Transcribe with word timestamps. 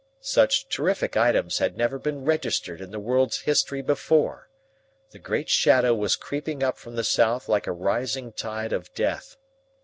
Such 0.23 0.67
terrific 0.67 1.15
items 1.15 1.59
had 1.59 1.77
never 1.77 1.99
been 1.99 2.25
registered 2.25 2.81
in 2.81 2.89
the 2.89 2.97
world's 2.97 3.41
history 3.41 3.83
before. 3.83 4.49
The 5.11 5.19
great 5.19 5.47
shadow 5.47 5.93
was 5.93 6.15
creeping 6.15 6.63
up 6.63 6.79
from 6.79 6.95
the 6.95 7.03
south 7.03 7.47
like 7.47 7.67
a 7.67 7.71
rising 7.71 8.31
tide 8.33 8.73
of 8.73 8.91
death. 8.95 9.37